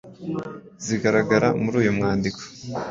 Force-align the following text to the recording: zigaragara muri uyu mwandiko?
zigaragara 0.85 1.47
muri 1.61 1.75
uyu 1.81 1.95
mwandiko? 1.97 2.41